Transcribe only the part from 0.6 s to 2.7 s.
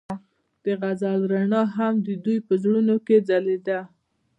د غزل رڼا هم د دوی په